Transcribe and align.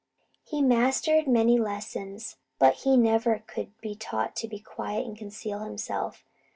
He 0.43 0.57
had 0.61 0.65
mastered 0.65 1.27
many 1.27 1.59
lessons, 1.59 2.37
but 2.57 2.73
he 2.77 2.97
never 2.97 3.43
could 3.45 3.79
be 3.81 3.93
taught 3.93 4.29
how 4.29 4.33
to 4.37 4.47
be 4.47 4.57
quiet 4.57 5.05
and 5.05 5.15
conceal 5.15 5.59
himself. 5.59 6.25